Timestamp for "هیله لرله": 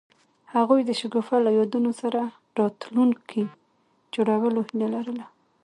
4.67-5.25